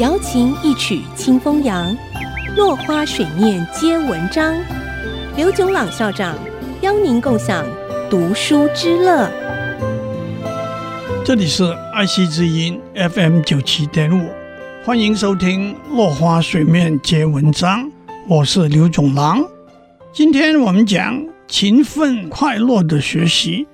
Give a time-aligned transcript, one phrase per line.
[0.00, 1.94] 瑶琴一曲清风扬，
[2.56, 4.54] 落花水面皆文章。
[5.36, 6.38] 刘炯朗校长
[6.80, 7.66] 邀您共享
[8.08, 9.30] 读书之乐。
[11.22, 14.30] 这里是爱惜之音 FM 九七点五，
[14.86, 17.84] 欢迎收听《落花水面皆文章》，
[18.26, 19.46] 我是刘炯朗。
[20.14, 23.66] 今天我们讲勤奋快乐的学习，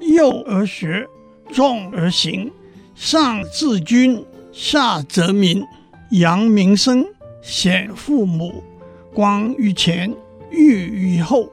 [0.00, 1.08] 幼而学，
[1.50, 2.52] 壮而行，
[2.94, 4.22] 上治君，
[4.52, 5.64] 下则民，
[6.10, 7.06] 扬名声，
[7.40, 8.62] 显父母，
[9.14, 10.14] 光于前，
[10.50, 11.50] 裕于后。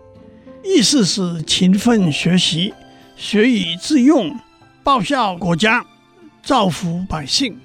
[0.63, 2.73] 意思是勤奋学习，
[3.15, 4.35] 学以致用。
[4.83, 5.85] 报效国家，
[6.43, 7.57] 造福百姓，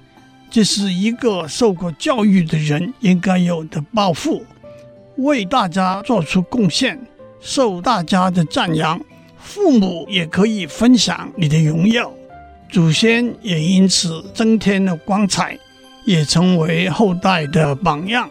[0.49, 4.45] 这是一个受过教育的人应该有的抱负。
[5.17, 6.99] 为大家做出贡献，
[7.41, 8.99] 受大家的赞扬，
[9.37, 12.11] 父母也可以分享你的荣耀，
[12.69, 15.57] 祖先也因此增添了光彩，
[16.03, 18.29] 也成为后代的榜样。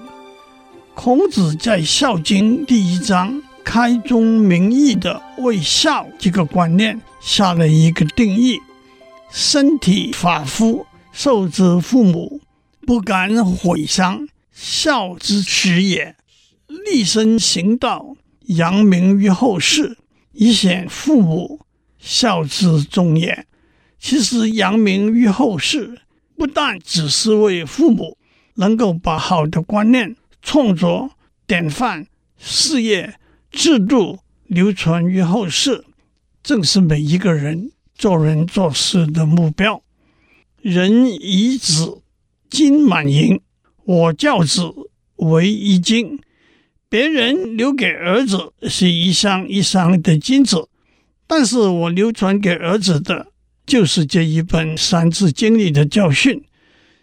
[0.95, 8.61] 孔子在《孝经》第一章开宗明义的为孝这个观念下了一个定义。
[9.31, 12.41] 身体发肤受之父母，
[12.87, 16.15] 不敢毁伤，孝之始也；
[16.69, 18.15] 立身行道，
[18.47, 19.97] 扬名于后世，
[20.33, 21.61] 以显父母，
[21.99, 23.47] 孝之终也。
[24.07, 25.99] 其实，扬名于后世，
[26.37, 28.19] 不但只是为父母
[28.57, 31.13] 能够把好的观念、创作、
[31.47, 33.15] 典范、事业、
[33.51, 35.87] 制度流传于后世，
[36.43, 37.71] 正是每一个人。
[37.95, 39.83] 做人做事的目标。
[40.61, 42.03] 人遗子
[42.51, 43.41] 金满盈，
[43.85, 44.71] 我教子
[45.17, 46.21] 为一金。
[46.91, 50.69] 别人留给儿子是一箱一箱的金子，
[51.27, 53.29] 但是我流传给儿子的，
[53.67, 56.43] 就是这一本《三字经》里的教训。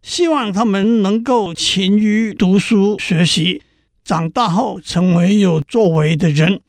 [0.02, 3.62] 希望他们能够勤于读书学习，
[4.04, 6.62] 长大后成为有作为的人。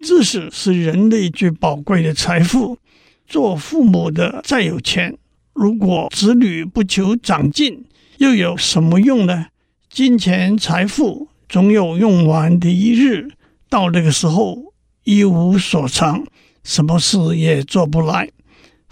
[0.00, 2.78] 知识是人类最宝贵的财富。
[3.24, 5.16] 做父母的再有钱，
[5.54, 7.84] 如果子女不求长进，
[8.18, 9.46] 又有什么用呢？
[9.88, 13.30] 金钱财富总有用完的一日，
[13.70, 16.26] 到那个时候一无所长，
[16.62, 18.28] 什么事也做不来，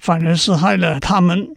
[0.01, 1.55] 反而是害了他们。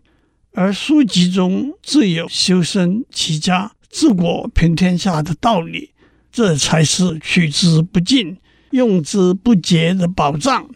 [0.51, 5.89] 而书籍中自有修身齐家治国平天下的道理，
[6.31, 8.37] 这才是取之不尽、
[8.69, 10.69] 用之不竭的宝藏。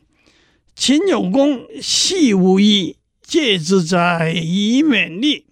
[0.75, 5.45] 勤有功，戏无益，戒之哉，以勉励。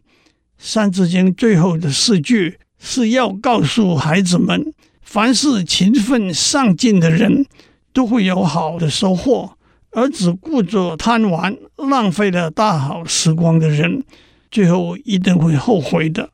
[0.57, 7.45] 三字经最后的四句是要告诉孩子们：凡是勤奋上进的人，
[7.93, 9.55] 都会有好的收获；
[9.95, 14.03] 而只顾着贪玩、浪费了大好时光的人，
[14.51, 16.29] 最后一定会后悔的。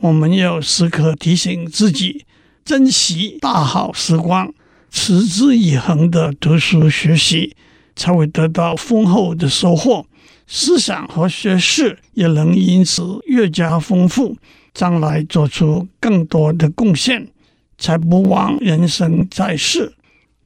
[0.00, 2.24] 我们要时刻提醒自己，
[2.64, 4.52] 珍惜大好时光，
[4.90, 7.54] 持之以恒的读书学习。
[7.94, 10.06] 才会得到丰厚的收获，
[10.46, 14.34] 思想和学识也能因此越加丰富，
[14.72, 17.28] 将来做出更多的贡献，
[17.76, 19.92] 才不枉人生在世。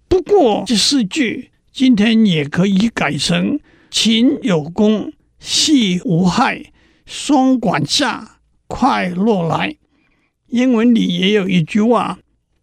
[0.09, 3.61] 不过这四句今天也可以改成
[3.93, 6.73] “勤有功，戏无害，
[7.05, 9.77] 双管下，快乐来”。
[10.49, 12.19] 英文里也有一句话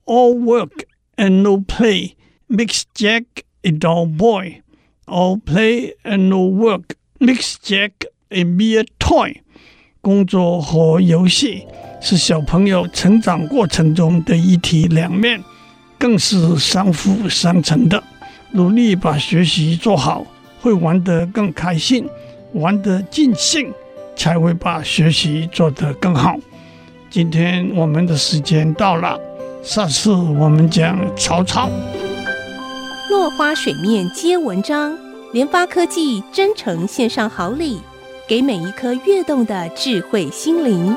[0.06, 0.86] ：“All work
[1.16, 2.14] and no play
[2.50, 3.26] makes Jack
[3.62, 4.64] a dull boy。”
[5.06, 7.92] All play and no work makes Jack
[8.30, 9.42] a mere toy。
[10.02, 11.68] 工作和游戏
[12.02, 15.44] 是小朋友成长过程中的一体两面，
[16.00, 18.04] 更是相辅相成的。
[18.56, 20.24] 努力把学习做好，
[20.62, 22.08] 会玩得更开心，
[22.54, 23.74] 玩得尽兴，
[24.16, 26.36] 才会把学习做得更好。
[27.10, 29.20] 今天我们的时间到了，
[29.64, 31.68] 下次我们讲曹操。
[33.10, 34.96] 落花水面皆文章，
[35.32, 37.82] 联发科技真诚献上好礼，
[38.28, 40.96] 给每一颗跃动的智慧心灵。